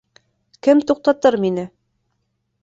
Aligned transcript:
Кем 0.67 0.81
туҡтатыр 0.91 1.37
мине? 1.45 1.67